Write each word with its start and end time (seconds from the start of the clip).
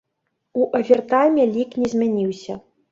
У 0.53 0.63
авертайме 0.79 1.47
лік 1.59 1.79
не 1.85 1.95
змяніўся. 1.95 2.53